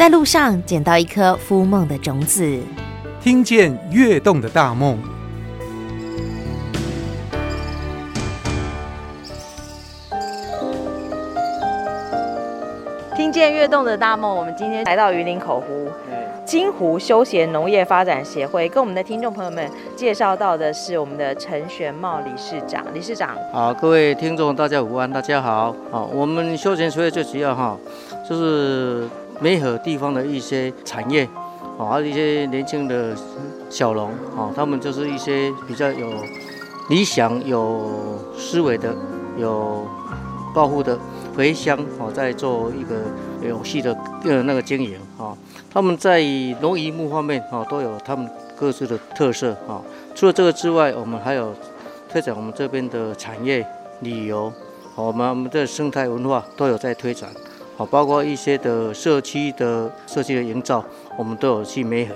[0.00, 2.58] 在路上捡到一颗孵梦的种子，
[3.20, 4.98] 听见跃动的大梦。
[13.14, 15.90] 听见跃动的大梦，我们今天来到云林口湖。
[16.46, 27.76] 金湖休闲农业发展协会跟我们的听众朋友们介绍到的是我们的陈玄茂理事长，理事长好，各位听众大家午安，大家好，好，我们休闲协会最主要哈，
[28.26, 29.06] 就是
[29.40, 31.26] 媒合地方的一些产业，
[31.78, 33.16] 啊，还有一些年轻的
[33.70, 36.08] 小龙，啊，他们就是一些比较有
[36.90, 38.94] 理想、有思维的、
[39.38, 39.86] 有
[40.54, 40.98] 抱负的
[41.34, 43.02] 回乡，啊，在做一个
[43.40, 45.36] 有序的呃那个经营，啊。
[45.72, 46.20] 他们在
[46.60, 49.80] 农渔牧方面啊，都有他们各自的特色啊。
[50.14, 51.54] 除了这个之外，我们还有
[52.10, 53.64] 推展我们这边的产业、
[54.00, 54.52] 旅游，
[54.96, 57.30] 我们我们的生态文化都有在推展。
[57.80, 60.84] 好，包括一些的社区的社区的营造，
[61.16, 62.14] 我们都有去媒合。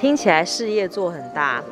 [0.00, 1.62] 听起来事业做很大。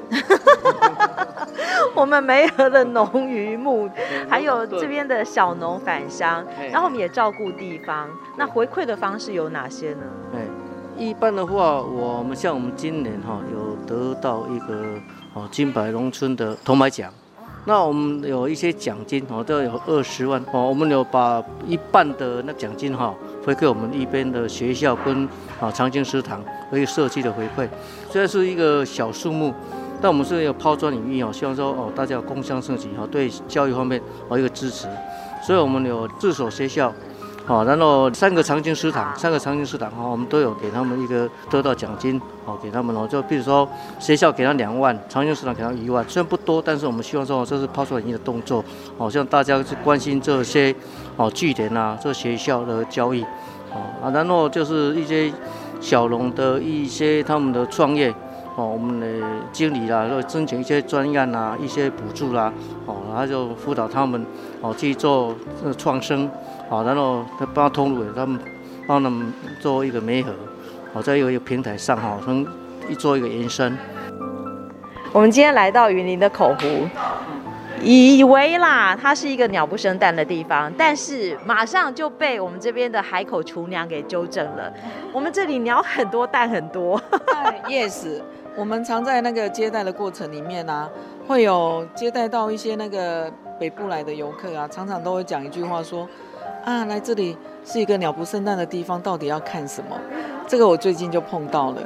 [1.97, 3.89] 我们梅河的农渔牧，
[4.29, 8.07] 还有这边的小农返乡，然后我们也照顾地方。
[8.37, 10.03] 那回馈的方式有哪些呢？
[10.95, 15.01] 一般的话，我们像我们今年哈有得到一个
[15.33, 17.11] 哦金牌农村的铜牌奖，
[17.69, 23.13] 那我们有一些奖金哦都有二十万哦，我们有把一半的那奖金哈
[23.45, 25.29] 回馈我们一边的学校跟
[25.61, 27.69] 啊长青食堂和一个社区的回馈，
[28.09, 29.53] 虽然是一个小数目，
[30.01, 34.87] 但我们是要抛砖引玉哦，希望说哦大家有共襄盛举哈，对教育方面哦一个支持，
[35.45, 36.93] 所以我们有这所学校。
[37.47, 43.69] 好，然后三个长青市场，三个长青市场哈，我们都有给他们一个得到奖金，好给他们哦，就比如说
[44.01, 48.65] 学校给他两万，长青市场给他一万，虽然不多，但是我们希望说这是抛砖引玉的动作，
[48.99, 50.75] 好像大家去关心这些
[51.17, 53.23] 哦据点啊，这学校的交易
[53.73, 55.33] 哦，啊，然后就是一些
[55.81, 58.13] 小龙的一些他们的创业，
[58.57, 59.07] 哦，我们的
[59.53, 62.53] 经理啦，就申请一些专案啊，一些补助啦，
[62.87, 64.27] 哦，然后就辅导他们
[64.61, 65.33] 哦去做
[65.79, 66.29] 创生。
[66.69, 68.41] 好，然后他帮他通路，他们
[68.89, 70.33] 帮他们做一个媒合，
[70.93, 72.45] 好，在一个一个平台上哈，能
[72.89, 73.77] 一做一个延伸。
[75.13, 76.89] 我们今天来到云林的口湖，
[77.81, 84.73] 以为啦，它是一个鸟不生蛋的地方，但是马上就被我们这边的海口厨娘给纠正了。
[85.13, 87.01] 我们这里鸟很多，蛋很多。
[87.69, 88.21] Yes，
[88.57, 90.89] 我们常在那个接待的过程里面啊，
[91.29, 96.09] 会有接待到一些那个北部来的游客啊，常常都会讲一句话说。
[96.67, 99.97] 啊，来这里是一个鸟不生蛋的地方，到底要看什么？
[100.49, 101.79] 这个我最近就碰到了。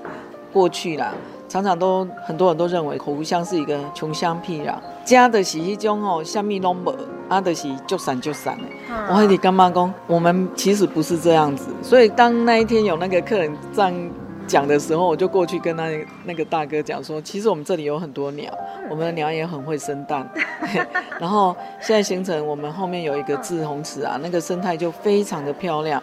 [0.54, 1.12] 过去啦，
[1.46, 4.74] 常常都很多人都认为口湖乡是一个穷乡僻壤，
[5.04, 6.94] 家的是一种哦，什么拢无，
[7.28, 8.64] 啊的是就散就散的。
[9.10, 11.66] 我和你干妈讲，我们其实不是这样子。
[11.82, 14.10] 所以当那一天有那个客人这样
[14.50, 18.52] 讲的时候，我就过去跟那那个大哥讲说，其实我们这里有很多鸟。
[18.90, 20.28] 我们的鸟也很会生蛋，
[21.20, 26.02] 然后现在形成我们后面有一个志红池啊，那个生态就非常的漂亮。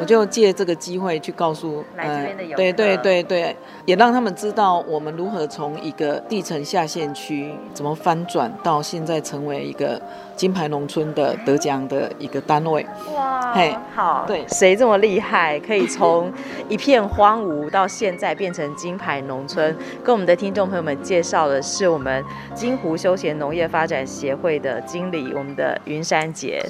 [0.00, 2.26] 我就借这个机会去告诉呃，
[2.56, 3.54] 对对对对，
[3.84, 10.00] 也让他们知道我们如何从一个地层下陷区怎么翻转到现在成为一个
[10.34, 12.86] 金牌农村的得奖的一个单位。
[13.14, 16.32] 哇，嘿，好，对，谁这么厉害，可以从
[16.70, 19.76] 一片荒芜到现在变成金牌农村？
[20.02, 22.22] 跟我们的听众朋友们介绍的是我们。
[22.54, 26.64] 金湖休闲农业发展协会的经理，我们的云山姐。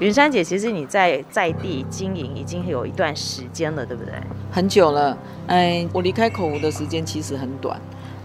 [0.00, 4.12] 云山姐，其实你在在地经营已经有一段时间了，对不对？
[4.50, 5.16] 很久了。
[5.46, 7.78] 哎，我离开口湖的时间其实很短，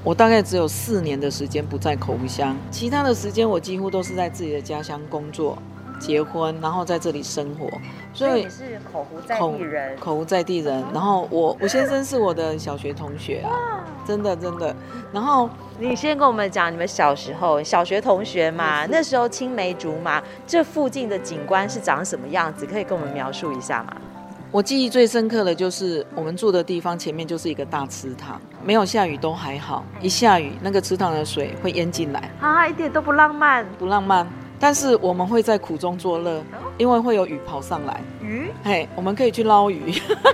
[0.03, 5.57] 我大概只有四年的时间不在口湖乡，其他的时间我几乎都是在自己的家乡工作、
[5.99, 7.69] 结婚，然后在这里生活。
[8.13, 10.83] 所以你是口湖在地人，口湖在地人。
[10.93, 14.75] 然后我我先生是我的小学同学啊，真的真的。
[15.11, 22.65] 然后你先跟我们讲，你们小时候小学同学嘛，那时候青梅竹马，这附近的景观是长什么样子？
[22.65, 23.95] 可以跟我们描述一下吗？
[24.51, 34.27] 我记忆最深刻的就是我们住的地方前面就是一个大池塘，没有下雨都还好，一下雨那个池塘的水会淹进来啊，一点都不浪漫，不浪漫。
[34.59, 36.43] 但是我们会在苦中作乐，
[36.77, 39.93] 因为会有鱼跑上来，鱼，嘿，我们可以去捞鱼。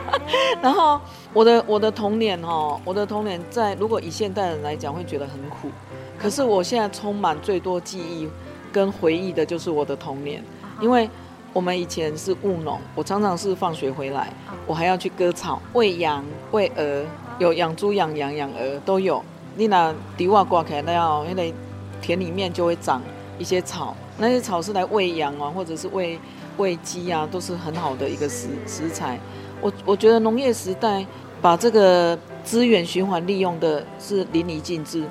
[0.62, 1.00] 然后
[1.32, 5.70] 我的我的童年哦，我的童年在如果以现代人来讲会觉得很苦，
[6.18, 8.28] 可是我现在充满最多记忆
[8.72, 10.44] 跟回忆的就是我的童年，
[10.82, 11.08] 因为
[11.54, 14.34] 我们以前是务农，我常常是放学回来，
[14.66, 17.06] 我还要去割草、喂羊、喂鹅，
[17.38, 19.24] 有养猪、养羊、养鹅都有。
[19.56, 21.54] 你拿底瓦挂开，那要因为
[22.02, 23.02] 田里面就会长
[23.38, 23.96] 一些草。
[24.18, 26.20] 那些草是来喂羊啊，或者是喂
[26.58, 29.20] 喂鸡啊，都是很好的一个食食材。
[29.62, 31.06] 我我觉得农业时代
[31.42, 35.04] 把这个资源循环利用的是淋漓尽致。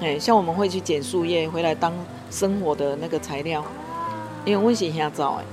[0.00, 1.92] 哎，像我们会去捡树叶回来当
[2.30, 3.64] 生活的那个材料，
[4.44, 5.44] 因为我是很早哎。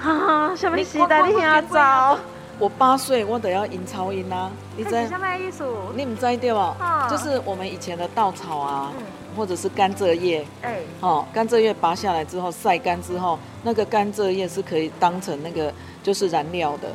[0.00, 2.18] 哈，什么时代的香皂？
[2.58, 4.50] 我八岁，我得要饮草饮啊！
[4.76, 4.90] 你知？
[5.06, 5.64] 什么意思？
[5.94, 6.76] 你唔知对吧？
[6.80, 9.04] 哦、就是我们以前的稻草啊，嗯、
[9.38, 10.44] 或者是甘蔗叶。
[10.60, 16.88] 哎、欸，哦，甘蔗叶拔下来之后晒干之后，那个甘蔗叶是可以当成那个就是燃料的。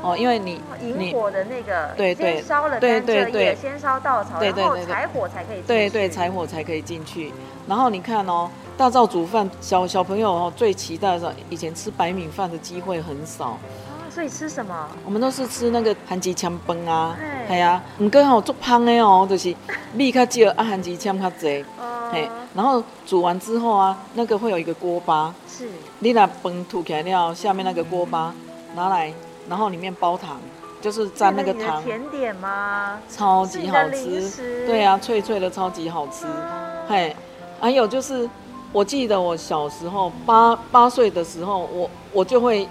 [0.00, 5.60] 哦，因为你引火的那个，对对，先烧了甘蔗叶，先烧稻草，然后柴火才可以。
[5.66, 7.32] 对对，柴火才可以进去。
[7.66, 13.58] 然后你看哦，大灶煮饭，小小朋友哦最期待的时候，以前吃白米饭的机会很少。
[14.08, 14.88] 所以吃什么？
[15.04, 17.16] 我们都是吃那个番薯签饭啊，
[17.46, 19.54] 系嘿啊，唔过吼做胖的哦，就是
[19.92, 21.64] 米较少，啊番薯签较济，
[22.10, 25.68] 嘿、呃，然后煮完之后啊，那个会有一个锅巴，是，
[25.98, 28.34] 你拿饭吐起来料，下面那个锅巴
[28.74, 29.12] 拿来，
[29.48, 30.38] 然后里面包糖，
[30.80, 31.82] 就是沾那个糖。
[31.82, 32.98] 甜点吗？
[33.08, 36.26] 超级好吃，对啊，脆脆的，超级好吃，
[36.88, 37.16] 嘿、呃，
[37.60, 38.28] 还有就是，
[38.72, 42.68] 我记得我小时候八八岁的时候，我我就会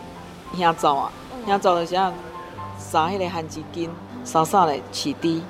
[0.57, 1.11] 香皂啊。
[1.45, 2.11] 要找的时候
[2.77, 3.89] 撒那个番薯根，
[4.25, 5.41] 撒撒来起滴。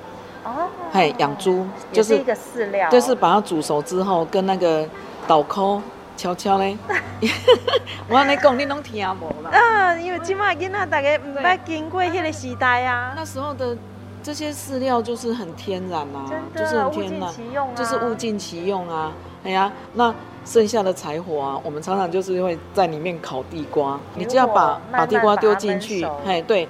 [0.48, 0.68] 哦。
[0.92, 4.86] 嘿，养猪就是一个饲料，就是把它煮熟之后，跟那个
[5.26, 5.80] 倒扣
[6.16, 6.76] 悄悄嘞。
[8.08, 9.50] 我跟你讲，你拢听无啦。
[9.52, 13.12] 嗯，因为今麦囡仔大家唔捌经过迄个时代啊。
[13.16, 13.76] 那时候的
[14.22, 17.30] 这些饲料就是很天然啊，就是很天然，
[17.74, 19.12] 就是物尽其用啊。
[19.44, 20.14] 哎呀，那。
[20.44, 24.00] 剩下的柴火啊，我们常常就是会在里面烤地瓜。
[24.14, 26.66] 你只要把把地瓜丢进去，哎，对，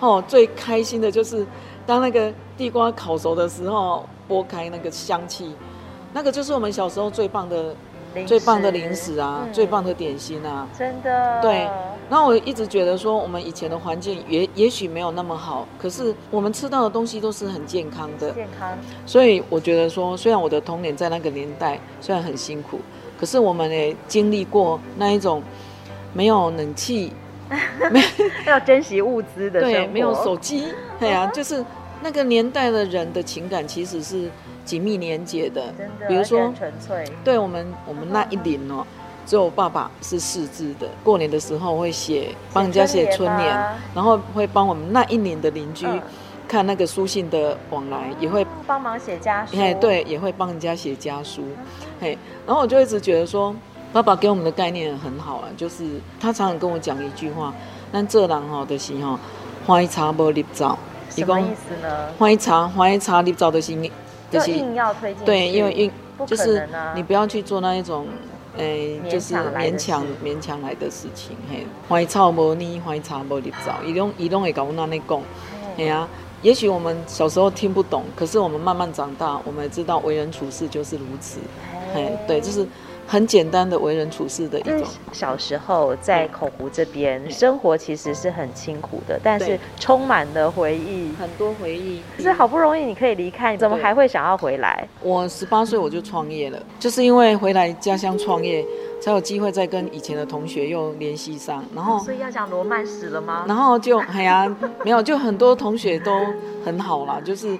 [0.00, 1.46] 哦，最开心的就是
[1.86, 5.54] 当那个地瓜烤熟的时候，剥开那个香气，
[6.12, 7.74] 那个就是我们小时候最棒的、
[8.26, 11.40] 最棒的零食啊，最棒的点心啊，真的。
[11.42, 11.68] 对，
[12.08, 18.76] 那我一直觉得说，我们以前的环境也也许没有那么好，可是我们吃到的东西都是很健康的，健康。
[19.06, 22.80] 所以我觉得说，虽然我的童年在那个年代虽然很辛苦。
[23.18, 25.42] 可是我们也经历过那一种
[26.14, 27.29] 没有冷气，没
[28.46, 30.68] 要珍惜物资的，对，没有手机，
[30.98, 31.64] 对啊， 就是
[32.02, 34.30] 那个年代的人的情感其实是
[34.64, 35.72] 紧密连接的。
[35.76, 37.04] 真的，比如说纯粹。
[37.24, 38.86] 对我们，我们那一年哦，
[39.26, 43.48] 只有我爸爸是识字的，过年的时候会写，帮人家写春联，
[43.94, 45.86] 然后会帮我们那一年的邻居
[46.48, 49.56] 看那个书信的往来，也会帮忙写家书。
[49.58, 51.42] 哎，对，也会帮人家写家书。
[52.00, 52.16] 嘿，
[52.46, 53.54] 然后我就一直觉得说，
[53.92, 55.84] 爸爸给我们的概念很好啊，就是
[56.20, 57.52] 他常常跟我讲一句话，
[57.92, 59.18] 咱做人吼就是吼，
[59.66, 60.78] 欢茶无立早。
[61.10, 62.08] 什么意思呢？
[62.16, 63.76] 欢茶，欢茶立早的是，
[64.30, 65.24] 就是硬要推进。
[65.24, 65.90] 对，因为硬
[66.24, 68.06] 就是你不要去做那一种，
[68.56, 71.36] 诶，就是勉强勉强来的事情。
[71.50, 75.20] 嘿，欢草无泥，欢茶无立早，伊拢伊拢会跟我那里讲，
[75.76, 76.08] 嘿啊。
[76.42, 81.38] 也许我们小时候听不懂，可是我们慢慢长大，我们也知道为人处事就是如此。
[81.92, 82.66] 嘿，对，就是
[83.10, 84.84] 很简单的为人处事的一种。
[85.10, 92.00] 小时候在口湖这边生活其实是很辛苦的，但是充满了回忆，很多回忆。
[92.16, 94.86] 可是好不容易你可以离开，你怎么还会想要回来？
[95.02, 98.64] 我十八岁我就创业了，就是因为回来家乡创业。
[99.00, 103.46] 才有机会再跟以前的同学又联系上，然后所以要讲罗曼史了吗？
[103.48, 104.46] 然后就哎呀，
[104.84, 106.12] 没有，就很多同学都
[106.62, 107.56] 很好啦，就是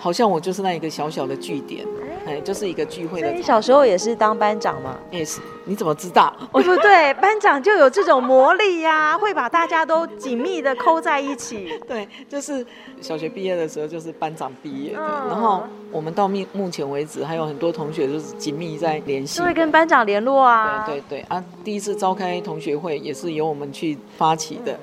[0.00, 1.86] 好像我就是那一个小小的据点，
[2.26, 3.30] 哎，就是一个聚会的。
[3.32, 4.96] 你小时候也是当班长吗？
[5.10, 5.40] 也是。
[5.66, 6.34] 你怎么知道？
[6.54, 7.12] 对 不对？
[7.14, 11.78] 班长就有这种魔力呀，会把大家都紧密的扣在一起。
[11.86, 12.66] 对，就是
[13.02, 20.84] 小学毕业的时候就是班长毕业的，然后我们到目目前为止还有很多同学就是紧密在联系，会跟班长联络啊。
[20.86, 24.76] 对对对啊，第一次召开同学会也是由我们去发起的，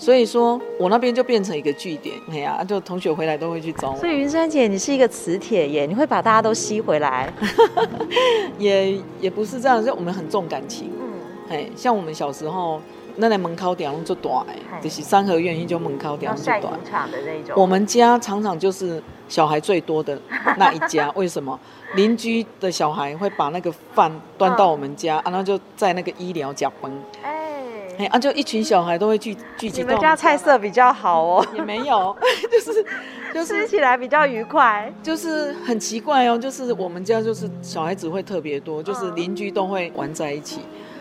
[0.00, 3.96] 所以说我那边就变成一个据点，哎呀，就同学回来都会去找我。
[3.98, 7.30] 所以云珊姐，你是一个磁铁耶，你会把大家都吸回来。
[8.58, 10.30] 也也不是这样，就我们很。
[10.30, 11.10] 重感情，嗯，
[11.48, 12.80] 哎，像我们小时候，
[13.16, 14.46] 那来门口点就大，
[14.80, 16.60] 就是三合院，一就门口点就大。
[16.60, 17.60] 的那种。
[17.60, 20.16] 我们家常常就是小孩最多的
[20.56, 21.58] 那一家，为什么？
[21.96, 26.92] 邻居的小孩会把那个饭端到我们家，嗯、然后就在那个医疗夹崩。
[28.00, 29.82] 哎，啊，就一群小孩都会聚聚集。
[29.82, 31.46] 你们家菜色比较好哦？
[31.54, 32.16] 也没有，
[32.50, 32.86] 就是
[33.34, 34.90] 就是吃起来比较愉快。
[35.02, 40.60] 就是很奇怪哦，就是我们家就是小孩子会特别多，就是邻居都会玩在一起。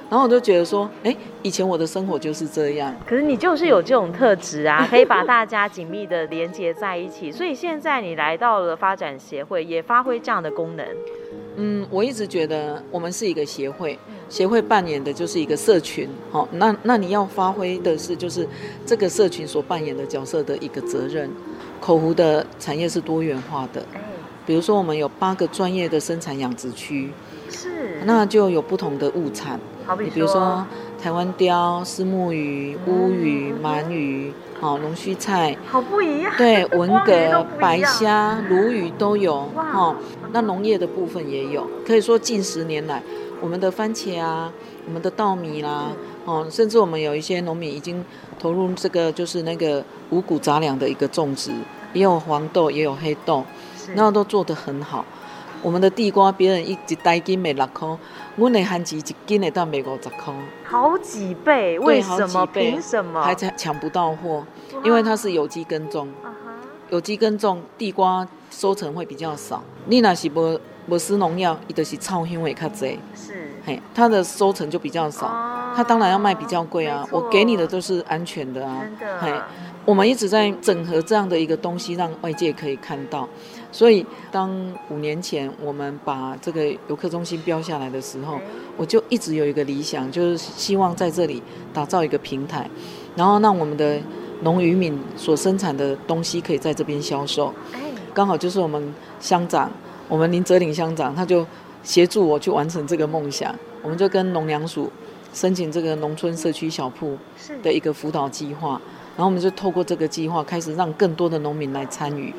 [0.09, 2.93] 然后我就觉得说，哎，以前我的生活就是这样。
[3.07, 7.31] 可是你就是有这种特质啊，可以把大家紧密的连接在一起。
[7.31, 10.85] 所以现在你来到了发展协会，也发挥这样的功能。
[11.55, 16.07] 嗯，我一直觉得我们是一个协会，协会扮演的就是一个社群。
[16.31, 18.47] 好，那那你要发挥的是就是
[18.85, 21.29] 这个社群所扮演的角色的一个责任。
[21.81, 23.83] 口湖的产业是多元化的，
[24.45, 27.09] 比如说我们有八个专业的生产养殖区。
[27.49, 30.63] 是，那就有不同的物产，好比，比如说
[31.01, 36.31] 台湾雕、丝木鱼、乌鱼、鳗鱼，好龙须菜，好不一样。
[36.37, 39.95] 对， 文蛤、白虾、鲈鱼都有，哦，
[40.31, 41.67] 那农业的部分也有。
[41.87, 43.01] 可以说近十年来，
[43.41, 44.51] 我们的番茄啊，
[44.85, 45.91] 我们的稻米啦，
[46.25, 48.03] 哦，甚至我们有一些农民已经
[48.37, 51.51] 投入这个就是那个五谷杂粮的一个种植，
[51.93, 53.43] 也有黄豆，也有黑豆，
[53.95, 55.05] 那都做得很好。
[55.61, 57.87] 我们的地瓜，别人一一袋斤卖六块，
[58.37, 62.45] 我的番茄一斤的到卖五十块，好几倍，为什么？
[62.47, 63.21] 凭什么？
[63.21, 64.45] 还抢不到货？
[64.83, 66.07] 因为它是有机耕种，
[66.89, 69.61] 有机耕种地瓜收成会比较少。
[69.87, 70.57] 你那是无
[70.89, 75.27] 无施农药，伊就是臭香味较侪，是，嘿，它的收成就比较少，
[75.75, 77.05] 它当然要卖比较贵啊。
[77.11, 79.19] 我给你的都是安全的啊，的。
[79.21, 79.33] 嘿，
[79.85, 83.27] 我们一直在整合这样的一个东西，让外界可以看到。
[83.71, 84.49] 所以，当
[84.89, 88.39] 五年前我们把这个游客中心标下来的时候，
[88.75, 92.67] 我就一直有一个理想，就是希望在这里打造一个平台，
[93.15, 93.99] 然后让我们的
[94.41, 97.53] 农渔民所生产的东西可以在这边销售。
[98.11, 99.69] 刚好就是我们乡长，
[100.09, 101.47] 我们林哲岭乡长，他就
[101.83, 103.55] 协助我去完成这个梦想。
[103.81, 104.91] 我们就跟农粮署
[105.33, 107.17] 申请这个农村社区小铺
[107.63, 108.71] 的一个辅导计划，
[109.15, 112.33] 然后我们就透过这个计划，开始让更多的农民来参与。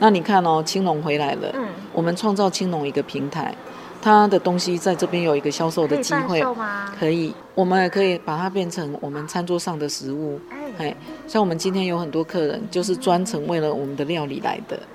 [0.00, 3.54] 那你看哦，青龙回来了，嗯，我们创造青龙一个平台，
[4.02, 10.40] 它的东西在这边有一个销售的机会，可以，可以，我们也可以把它变成我们餐桌上的食物，
[10.78, 10.94] 哎，
[11.28, 14.88] 像我们今天有很多客人就是专程为了我们的料理来的，嗯、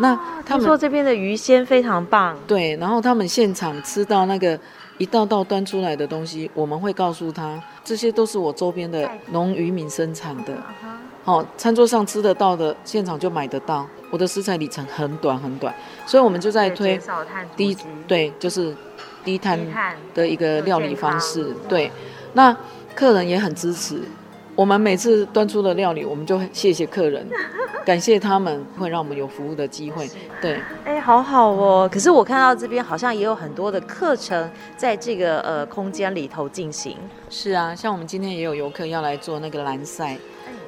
[0.00, 4.58] 那他们说这边的鱼鲜非常棒，对，然后他们现场吃到那个
[4.98, 10.54] 一道道端出来的东西，我们会告诉他，这些都是我周边的农渔民生产的。
[11.24, 13.86] 哦，餐桌上吃得到的，现场就买得到。
[14.10, 15.72] 我的食材里程很短很短，
[16.06, 16.98] 所以我们就在推
[17.56, 17.76] 低，
[18.08, 18.74] 对，就是
[19.22, 19.60] 低碳
[20.14, 21.54] 的一个料理方式。
[21.68, 21.92] 对，
[22.32, 22.56] 那
[22.94, 24.00] 客人也很支持。
[24.54, 27.26] 我们每次端出的料理，我们就谢谢客人，
[27.84, 30.08] 感谢他们会让我们有服务的机会。
[30.42, 30.54] 对，
[30.84, 31.88] 哎、欸，好好哦。
[31.90, 36.96] 可是我看到这边好像也有很多的课程在这个呃空间里头进行。
[37.30, 40.16] 是啊，像我们今天也有游客要来做那个蓝赛。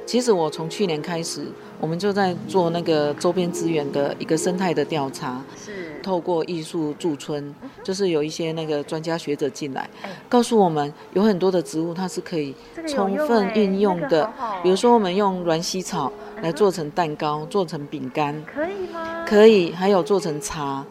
[0.05, 1.47] 其实我从去年开始，
[1.83, 6.01] 我们就在做那个周边资源的一个生态的调查，是。
[6.01, 9.89] 透过艺术驻村，就是有一些那个专家学者进来，
[10.29, 12.55] 告诉我们有很多的植物它是可以
[12.87, 14.29] 充分运用的，
[14.63, 19.25] 比如说我们用软茜草来做成蛋糕，做成饼干，可以吗？
[19.27, 20.85] 可以，还有做成茶，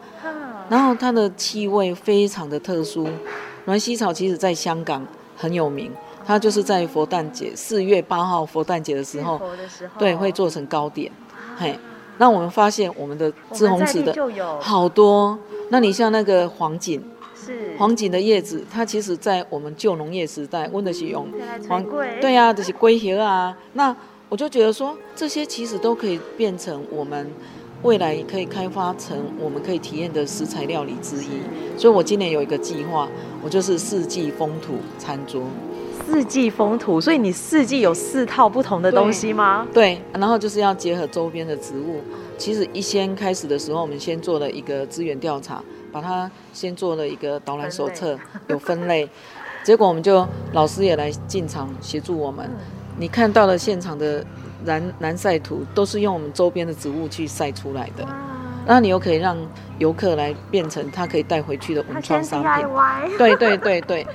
[0.68, 3.08] 然后它的气味非常的特殊，
[3.64, 5.06] 软茜草其实在香港
[5.36, 5.90] 很有名。
[6.24, 9.40] 它就是在佛诞节，四月八号佛诞节的时候，
[9.98, 11.10] 对，会做成糕点。
[11.56, 11.78] 嘿，
[12.18, 14.14] 那我们发现我们的志洪池的
[14.60, 15.38] 好多。
[15.70, 17.02] 那你像那个黄锦，
[17.34, 21.26] 是黄锦的叶子，它其实在我们旧农业时代，温的是用
[21.68, 21.84] 黄，
[22.20, 23.56] 对啊，就是龟壳啊。
[23.72, 23.94] 那
[24.28, 27.30] 我就觉得说，这些其实都可以变成我们
[27.82, 31.28] 未来可以开发成我们可以体验的食材料理之一。
[31.76, 33.08] 所以我今年有一个计划，
[33.42, 35.42] 我就是四季风土餐桌。
[35.92, 39.66] 四季风土，所以你四季有四套不同的东西吗？
[39.72, 42.00] 对，对，然后就是要结合周边的植物。
[42.38, 48.18] 其实一先开始的时候，我们先做了一个资源调查，把它先做了一个导览手册，
[48.48, 49.08] 有分类。
[49.62, 52.50] 结果我们就老师也来进场协助我们。
[52.98, 54.24] 你看到了现场的
[54.64, 58.04] 蓝蓝晒图，都是用我们周边的植物去晒出来的。
[58.66, 59.36] 那你又可以让
[59.78, 62.66] 游客来变成他可以带回去的文创商品。
[63.18, 64.06] 对对对对。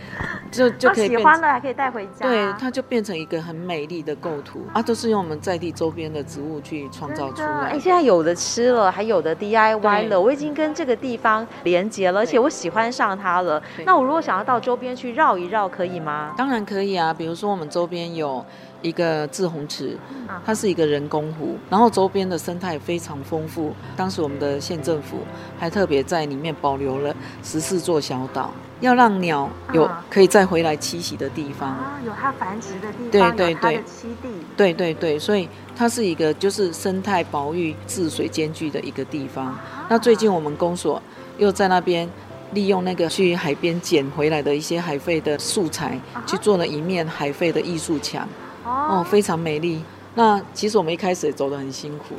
[0.52, 2.28] 就就可以，喜欢了还可以带回家。
[2.28, 7.70] 对，它就变成一个很美丽的构图啊，都是用我们在地周边的植物去创造出来。
[7.72, 13.62] 哎，现在有的吃了，还有的 DIY 了，我已经跟这个地方连接了，而且我喜欢上它了。
[13.86, 16.34] 那我如果想要到周边去绕一绕，可以吗？
[16.38, 18.44] 当然可以啊，比如说我们周边有。
[18.84, 19.98] 一个志洪池，
[20.46, 23.74] 它是一个人工湖，然后周边的生态非常丰富。
[23.96, 25.18] 当时我们的县政府
[25.58, 39.58] 还特别在里面保留了十四座小岛，要让鸟有可以再回来栖息的地方，啊、有它繁殖的地方，对对对，栖地，对对对，所以它是一个就是生态保育、治水兼具的一个地方。
[39.90, 41.02] 那最近我们公所
[41.38, 42.08] 又在那边
[42.52, 48.28] 利用那个去海边捡回来的一些海废的素材，去做了一面海废的艺术墙，
[48.64, 49.82] 哦，非常美丽。
[50.18, 52.16] 那其实我们一开始也走得很辛苦，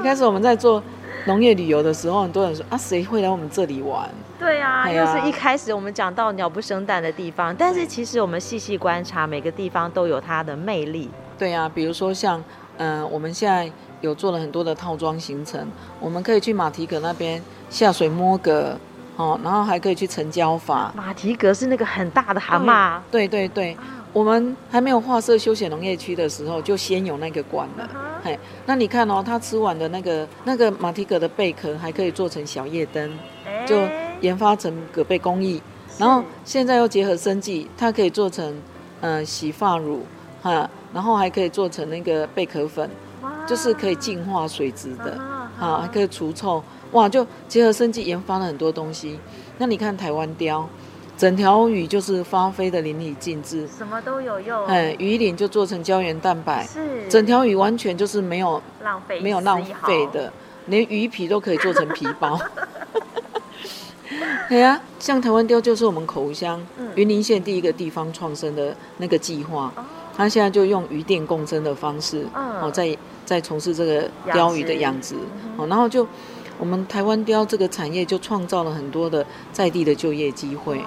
[0.00, 0.82] 一开始我们在做
[1.26, 4.08] 农业旅游的时候，很多人说啊，谁会来我们这里玩？
[4.38, 11.10] 对啊，又是一开始我们讲到鸟不生蛋的地方，但是其实我们细细观察，每个地方都有它的魅力。
[11.38, 12.42] 对啊，比如说像，
[12.78, 13.70] 嗯、呃，我们现在
[14.00, 15.68] 有做了很多的套装行程，
[16.00, 18.78] 我们可以去马蹄格那边下水摸蛤。
[19.16, 20.92] 哦，然后还可以去成交法。
[20.96, 22.98] 马蹄格是那个很大的蛤蟆。
[23.12, 23.76] 对对对，
[24.14, 27.90] 我们还没有划设休闲农业区的时候，就先有那个馆了。
[28.22, 33.10] 嘿，那你看哦，它吃完的那个那个马蹄葛的贝壳，还可以做成小夜灯，
[33.66, 33.76] 就
[34.20, 35.60] 研发成葛贝工艺。
[35.98, 38.46] 然后现在又结合生技，它可以做成
[39.00, 40.06] 嗯、呃、洗发乳，
[40.40, 42.88] 哈，然后还可以做成那个贝壳粉，
[43.48, 45.18] 就是可以净化水质的，
[45.58, 46.62] 啊，还可以除臭。
[46.92, 49.18] 哇，就结合生技研发了很多东西。
[49.58, 50.64] 那你看台湾鯛，
[51.16, 54.66] 整条鱼就是发挥的淋漓尽致，什么都有用。
[54.66, 57.08] 哎，鱼鳞就做成胶原蛋白，是。
[57.08, 60.32] 整条鱼完全就是没有浪费，没有浪费的，
[60.66, 62.38] 连鱼皮都可以做成皮包。
[64.48, 66.60] 对 呀、啊，像台湾鯛就是我们口乡
[66.96, 69.72] 云林县第一个地方创生的那个计划，
[70.16, 75.14] 它现在就用鱼电共生的方式，哦，在在从事这个鯛鱼的养殖，
[75.56, 76.06] 哦，然后就。
[76.56, 80.80] 我们台湾鯛这个产业就创造了很多的在地的就业机会。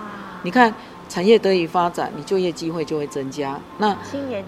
[0.43, 0.73] 你看，
[1.09, 3.59] 产业得以发展，你就业机会就会增加。
[3.77, 3.95] 那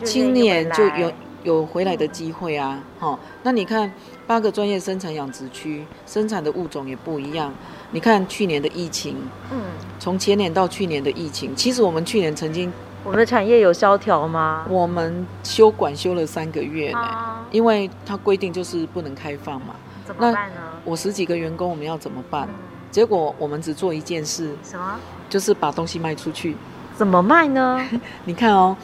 [0.03, 1.12] 青年就有
[1.43, 2.79] 有回来的机会啊。
[3.00, 3.91] 好，那你看
[4.27, 7.53] 八个专业生产养殖区，生产的物种也不一样。
[7.91, 9.15] 你看去年的疫情，
[9.51, 9.62] 嗯，
[10.00, 12.72] 从前年到去年的疫情，其实我们去年曾经，
[13.03, 14.65] 我们的产业有萧条吗？
[14.69, 19.75] 我们休管休了三个月呢，因为它规定就是不能开放嘛。
[20.05, 20.62] 怎么办呢？
[20.86, 22.48] 我十几个员工，我们要怎么办？
[22.91, 25.00] 结果我们只做一件事，什么？
[25.29, 26.55] 就是把东西卖出去。
[26.95, 27.79] 怎么卖呢？
[28.25, 28.75] 你看哦，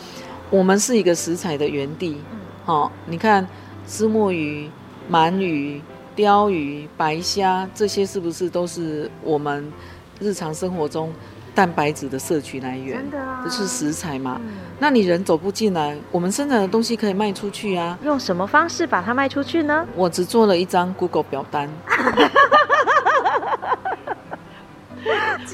[0.49, 2.17] 我们是一个食材的园地。
[2.63, 3.45] 好、哦，你看，
[3.87, 4.69] 虱目鱼、
[5.11, 5.81] 鳗鱼、
[6.15, 9.71] 鲷鱼、白虾，这些是不是都是我们
[10.19, 11.11] 日常生活中？
[11.53, 14.51] 蛋白质的摄取来源，这、啊、是食材嘛、嗯？
[14.77, 17.97] 那你人走不进来，我们生产的东西可以卖出去啊。
[18.03, 19.87] 用什么方式把它卖出去呢？
[19.95, 21.69] 我只做了一张 Google 表单，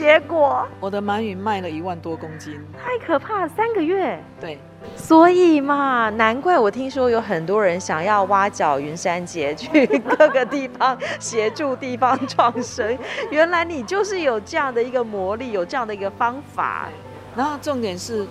[0.02, 4.20] 结果我的鳗鱼卖了一万多公斤，太可怕了，三个月。
[4.40, 4.58] 对。
[4.96, 12.98] 所以嘛，难怪我听说有很多人想要挖角云山节去各个地方协助地方创生。
[13.30, 16.90] 原来你就是有这样的一个魔力，有这样的一个方法。
[17.36, 18.26] 然后重点是，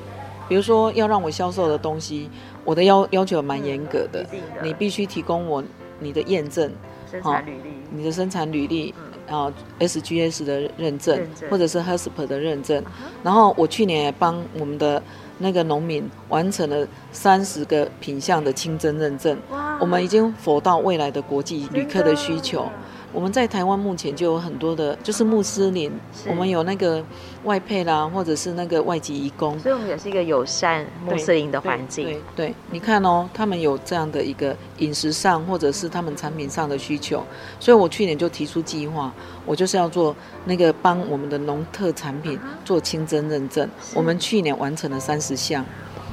[0.48, 2.28] 比如说要让我销售的东西，
[2.64, 5.62] 我的要要求蛮严格的，嗯、的你必须提供我
[6.00, 6.68] 你的验证，
[7.08, 12.82] 生产履历，你的生产履历，然后 SGS 的认证，认证或者是 HACCP 的认证。
[13.22, 15.02] 然后我去年也帮我们的。
[15.42, 19.34] 那个农民完成了三十个品项的清真认证，
[19.80, 22.66] 我们已经符合到未来的国际旅客的需求。
[23.12, 25.90] 我们在台湾目前就有很多的，就是穆斯林，
[26.28, 27.02] 我们有那个
[27.44, 32.04] 外配啦，或者是那个外籍移工，所以我们也是一个友善穆斯林的环境。
[32.04, 37.24] 对对，对，对，你看哦，他们有这样的一个饮食上或者是他们产品上的需求，
[37.58, 39.12] 所以我去年就提出计划，
[39.44, 45.64] 我就是要做那个帮我们的农特产品做清真认证，我们去年完成了三十项。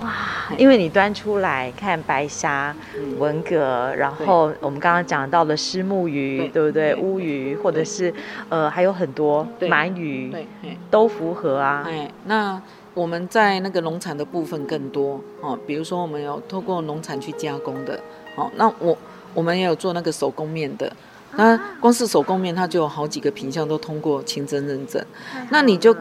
[0.03, 0.13] 哇，
[0.57, 2.75] 因为你端出来看白虾、
[3.17, 6.95] 文蛤，然后我们刚刚讲到的虱目鱼，对，不对？
[6.95, 8.13] 乌鱼，或者是
[8.49, 10.45] 呃还有很多鳗鱼，对，
[10.91, 11.83] 都符合啊。
[11.87, 12.61] 哎，那
[12.93, 17.99] 我们在那个农产的部分更多哦，比如说我们有透过农产去加工的，
[18.35, 18.95] 哦，那我
[19.33, 20.91] 我们也有做那个手工面的，
[21.35, 25.03] 那光是手工面它就有好几个品相都通过清真认证，
[25.49, 25.95] 那你就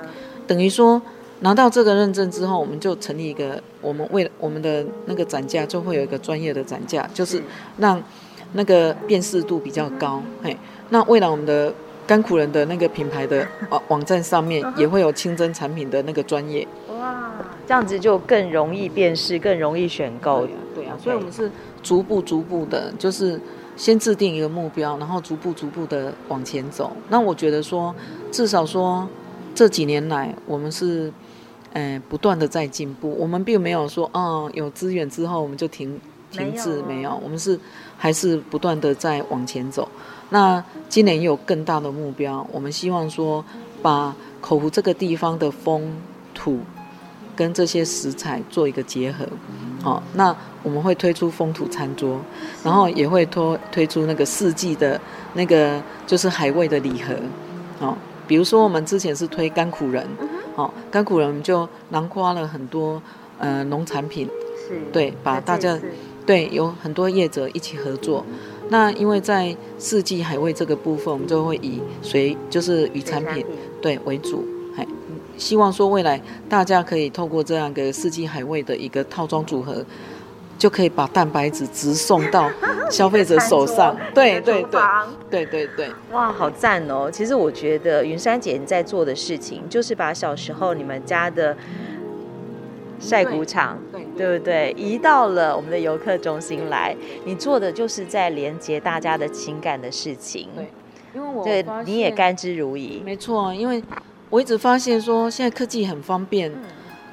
[0.47, 1.01] 等于说。
[1.41, 7.43] 拿到这个认证之后，我们就成立一个，我们为我们的那个展架就会有一个专业的展架，就是
[7.77, 8.03] 让
[8.55, 10.23] 那个辨识度比较高。
[10.43, 10.57] 嘿，
[10.89, 11.73] 那未来我们的
[12.07, 16.67] 甘苦人的那个品牌的网网站上面也会有清真产品的那个专业。
[16.89, 17.33] 哇，
[17.67, 20.47] 这样子就更容易辨识，更容易选购。
[20.47, 21.51] 对啊，对啊，所以我们是
[21.83, 23.39] 逐步逐步的，就是
[23.77, 26.97] 先制定一个目标，然后逐步逐步的往前走。
[27.11, 27.95] 那我觉得说，
[28.33, 29.07] 至少说
[29.55, 31.13] 这几年来，我们是。
[31.77, 37.61] 哎，不断的在进步，我们并没有说，哦，有资源之后我们就停停滞，没有，没有，我们是
[37.99, 39.87] 还是不断的在往前走。
[40.31, 43.45] 那今年也有更大的目标，我们希望说，
[43.83, 45.95] 把口湖这个地方的风
[46.33, 46.61] 土
[47.37, 49.29] 跟这些食材做一个结合。
[49.83, 52.19] 好，那我们会推出风土餐桌，
[52.65, 54.99] 然后也会推推出那个四季的
[55.35, 57.15] 那个就是海味的礼盒。
[57.79, 57.99] 好。
[58.29, 60.05] 比如说我们之前是推甘苦人，
[60.57, 63.01] 哦，甘苦人就囊括了很多
[63.39, 64.29] 呃农产品，
[64.69, 65.79] 是，对，把大家
[66.27, 68.25] 对有很多业者一起合作。
[68.69, 73.47] 那因为在四季海味这个部分，我们就会以水就是与产品
[73.81, 74.85] 对为主，还，
[75.37, 79.85] 希望说未来大家可以透过这样一个四季海味的一个套装组合，
[80.59, 82.51] 就可以把蛋白质直送到
[82.91, 83.97] 消费者手上。
[84.15, 84.81] 对对对，
[85.31, 87.11] 对对对，哇，好赞哦！
[87.11, 91.57] 其实我觉得云山姐你在做的事情，就是把小时候你们家的。
[92.99, 94.75] 晒谷场，对，对不对？
[94.75, 100.49] 移到了我们的游客中心来，你做的就是在连接大家的情感的事情。
[100.57, 100.67] 对，
[101.15, 103.05] 因为我对你也甘之如饴。
[103.05, 103.85] 没错，因为
[104.31, 106.63] 我一直发现说，现在科技很方便，嗯、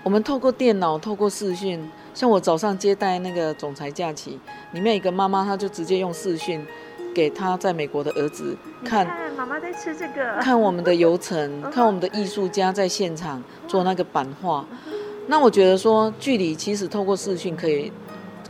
[0.03, 4.39] 我们透过电脑，透过视讯，像我早上接待那个总裁假期，
[4.71, 6.65] 里面一个妈妈，她就直接用视讯
[7.13, 14.65] 给她在美国的儿子看，看妈妈在吃这个，看我们的游程， 看我们的艺术家在现场做那个版画。
[15.28, 17.91] 那我觉得说，距离其实透过视讯可以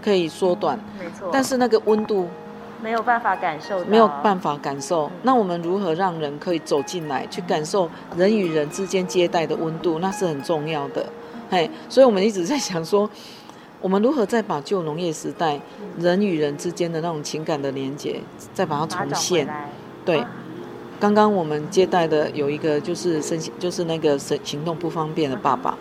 [0.03, 1.29] 可以缩短，没错。
[1.31, 2.27] 但是那个温度
[2.81, 5.09] 没有办法感受，没有办法感受。
[5.21, 11.05] 那我们如何让人可以走进来，去感受人与人之间接待的温度，那是很重要的。
[11.49, 13.07] 嘿，所以我们一直在想说，
[13.83, 15.59] 我们如何再把旧农业时代
[15.99, 18.17] 人与人之间的那种情感的连接，
[18.53, 19.45] 再把它重现。
[20.05, 20.25] 对，
[21.01, 25.77] 刚刚我们接待的有一个就是身就是那个行行动不方便的爸爸。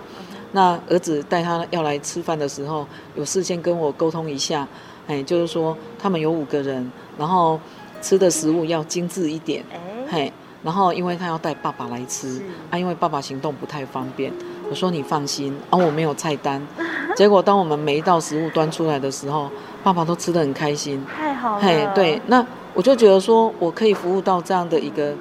[0.51, 2.85] 那儿子带他要来吃饭的时候，
[3.15, 4.67] 有事先跟我沟通一下，
[5.07, 7.61] 哎，就是说他们有五个人，然后
[8.01, 9.65] 吃的食物要精致一点，
[10.11, 10.33] 嘿，
[10.65, 14.33] 然后因为他要带爸爸来吃，啊，因为爸爸行动不太方便，
[14.73, 16.67] 我说你放心，啊，我没有菜单，
[17.15, 19.51] 结果当我们每一道食物端出来的时候，
[19.85, 25.13] 爸爸都吃得很开心，太好了，嘿，对，那我就觉得说我可以服务到这样的一个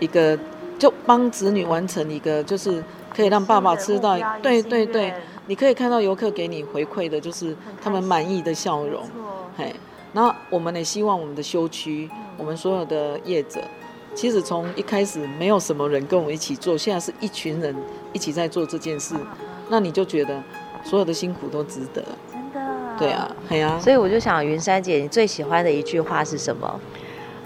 [0.00, 0.38] 一个，
[0.78, 2.84] 就帮子女完成一个就是。
[3.12, 5.12] 可以让爸爸吃到，对对对，
[5.46, 9.02] 你可以看到游客给你回馈的，就是他们满意的笑容。
[9.58, 9.74] 嘿，
[10.12, 12.08] 那我们也希望我们的休区，
[12.38, 13.60] 我们所有的业者，
[14.14, 17.74] 其实从一开始没有什么人跟我们一起做，现在是一群人
[18.12, 19.14] 一起在做这件事，
[19.68, 20.42] 那你就觉得
[20.84, 22.02] 所有的辛苦都值得。
[22.30, 22.60] 真的。
[22.98, 23.78] 对啊，对啊。
[23.80, 26.80] 所以我就想，云山姐，你最喜欢的一句话是什么？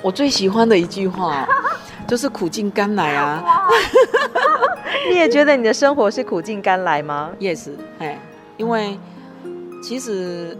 [0.02, 1.46] 我最喜欢的一句话，
[2.08, 3.42] 就是苦尽甘来啊。
[5.08, 7.30] 你也觉得你的生活是苦尽甘来吗？
[7.40, 8.18] Yes，哎，
[8.56, 8.98] 因为
[9.82, 10.56] 其实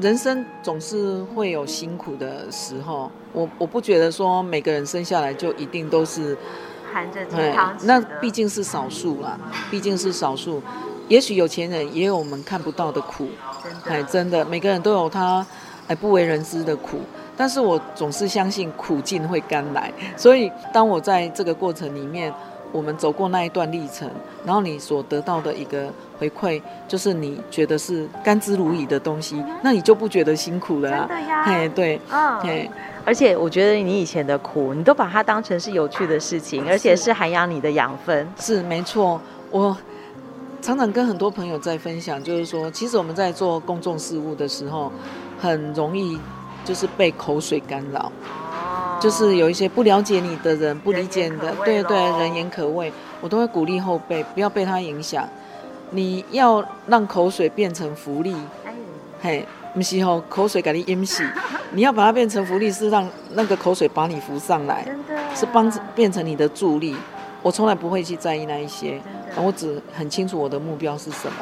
[0.00, 3.10] 人生总是会有辛苦的时候。
[3.32, 6.36] 我我不觉得说每个人生下来就一定都是
[6.92, 9.38] 含着金汤匙，那毕竟是少数啦，
[9.70, 10.62] 毕竟是少数。
[11.08, 13.28] 也许有钱人也有我们看不到的苦，
[13.86, 15.46] 哎，真的，每个人都有他
[15.86, 17.00] 哎不为人知的苦。
[17.36, 22.32] 但是我总是相信苦尽会甘来，所以当我在这个过程里面。
[22.72, 24.08] 我们走过那一段历程，
[24.44, 31.06] 然后你所得到的一个回馈，就是你觉得是甘之如饴的东西，那你就不觉得辛苦了啊。
[31.08, 31.44] 真的呀。
[31.46, 32.70] 嘿，对，嗯，嘿，
[33.06, 38.28] 而且我觉得你以前的苦，你都把它当成是有趣的事情，而且是涵养你的养分。
[38.38, 39.18] 是没错，
[39.50, 39.74] 我
[40.60, 44.92] 常常跟很多朋友在分享，就是说，其实我们在做公众事务的时候，
[45.40, 46.20] 很容易
[46.66, 48.12] 就是被口水干扰。
[49.00, 55.26] 就是有一些不了解你的人，不理解你的，对对，人言可畏，我都会鼓励后辈不要被他影响。
[55.90, 58.34] 你要让口水变成福利，
[59.20, 61.24] 嘿，不是吼，口水给你淹死，
[61.72, 64.86] 你要把它变成福利，是让那个口水把你扶上来，
[65.34, 66.96] 是帮变成你的助力。
[67.42, 69.00] 我从来不会去在意那一些，
[69.36, 71.36] 我只很清楚我的目标是什么。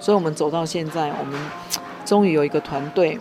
[0.00, 1.38] 所以我们走到现在，我们
[2.04, 3.18] 终于有一个团队。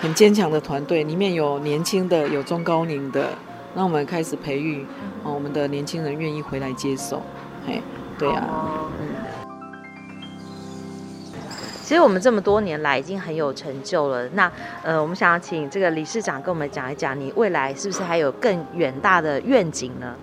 [0.00, 3.30] 很坚强的团队，里面有年轻的，有中高龄的，
[3.74, 4.84] 那我们开始培育，
[5.22, 7.22] 哦，我们的年轻人愿意回来接手，
[7.66, 7.80] 嘿，
[8.18, 9.23] 对呀、啊，嗯。
[11.84, 14.50] 其实我们这么多年来已经很有成就了，那
[14.82, 20.14] 呃，我们想要请这个理事长跟我们讲一讲，你未来是不是还有更远大的愿景呢？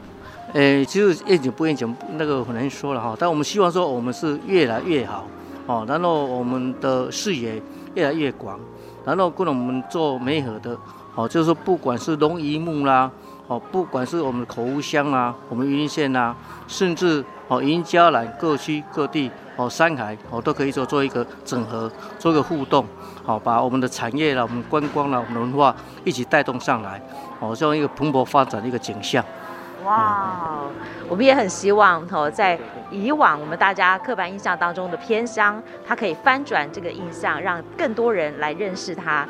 [0.53, 5.27] 呃，其实愿景不愿景那个很难说了哈，但我们希望说我们是越来越好，
[5.67, 7.61] 哦，然后我们的视野
[7.93, 8.59] 越来越广。
[9.03, 10.77] 然后跟我们做媒合的，
[11.15, 13.09] 哦，就是不管是农渔牧啦，
[13.47, 16.35] 哦，不管是我们的口湖乡啊，我们云林县啊，
[16.67, 22.85] 甚至哦云嘉南各区各地哦山海哦都可以做做一个整合，做一个互动，
[23.25, 27.01] 好把我们的产业啦、我们观光啦、我们的文化一起带动上来，
[27.41, 29.21] 哦，这样一个蓬勃发展的一个景象。
[29.83, 30.61] 哇，
[31.09, 32.57] 我们也很希望哦，在
[32.89, 39.27] 以往我们大家刻板印象当中的偏乡，它可以翻转这个印象，让更多人来认识它。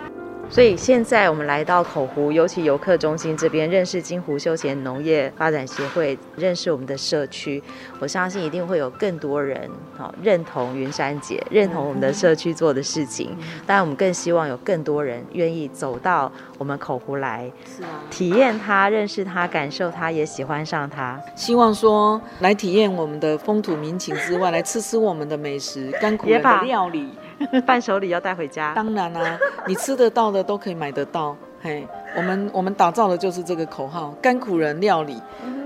[0.51, 7.63] 所以现在我们来到口湖，尤其游客中心这边，认识金湖休闲农业发展协会，认识我们的社区，
[7.99, 13.29] 我相信一定会有更多人好认同云山姐，认同我们的社区做的事情。
[13.65, 21.17] 当然，我们更希望有更多人愿意走到我们口湖来，是啊，体验它、认识它、感受它，也喜欢上它。
[21.33, 27.07] 希望说来体验我们的风土民情之外，来吃吃我们的美食，甘苦人的料理。
[27.65, 31.35] 伴手礼要带回家，当然啦、啊，你吃得到的都可以买得到。
[31.63, 35.21] 嘿，我们我们打造的就是这个口号：甘苦人料理，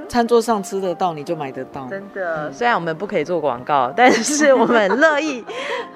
[0.10, 1.88] 餐桌上吃得到，你就买得到。
[1.88, 5.46] 真的，虽然我们不可以做广告，但是我们乐意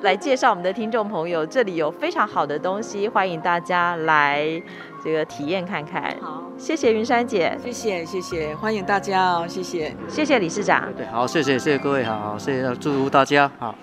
[0.02, 4.42] 来介绍我们的听众朋友，这里有非常好的东西，欢迎大家来
[5.04, 6.16] 这个体验看看。
[6.22, 10.88] 好，谢谢云山姐，谢谢谢谢，欢迎大家哦，谢谢谢谢理事长。
[10.96, 13.76] 对，好，谢谢谢谢各位，好，谢谢祝福大家，好。